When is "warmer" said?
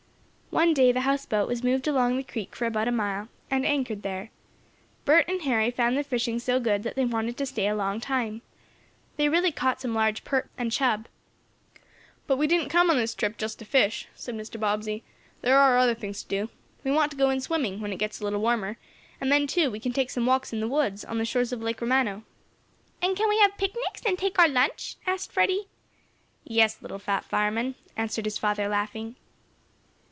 18.41-18.75